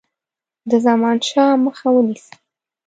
د 0.69 0.71
زمانشاه 0.85 1.51
مخه 1.65 1.87
ونیسي. 1.93 2.33